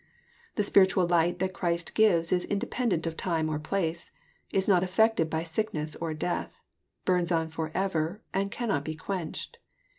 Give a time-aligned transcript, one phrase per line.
[0.55, 4.11] The spiritaal light that Christ gives Is indepen dent of time or place,—
[4.51, 6.59] is not affected by sickness or death,—
[7.05, 9.59] burns on forever, and cannot be quenched.